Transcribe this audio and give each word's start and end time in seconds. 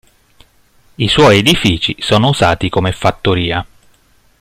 I 0.95 1.07
suoi 1.07 1.37
edifici 1.37 1.95
sono 1.99 2.29
usati 2.29 2.69
come 2.69 2.91
fattoria. 2.91 3.63